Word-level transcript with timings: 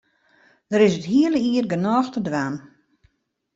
Der 0.71 0.81
is 0.87 0.95
it 0.99 1.09
hiele 1.11 1.39
jier 1.45 1.67
genôch 1.71 2.09
te 2.11 2.19
dwaan. 2.27 2.55